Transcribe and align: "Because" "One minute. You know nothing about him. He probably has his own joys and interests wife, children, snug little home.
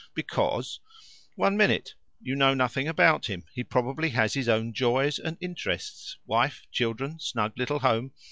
"Because" 0.15 0.79
"One 1.43 1.55
minute. 1.57 1.93
You 2.19 2.35
know 2.35 2.55
nothing 2.55 2.87
about 2.87 3.27
him. 3.27 3.45
He 3.53 3.63
probably 3.63 4.09
has 4.09 4.33
his 4.33 4.49
own 4.49 4.73
joys 4.73 5.19
and 5.19 5.37
interests 5.39 6.17
wife, 6.25 6.63
children, 6.71 7.19
snug 7.19 7.53
little 7.55 7.77
home. 7.81 8.11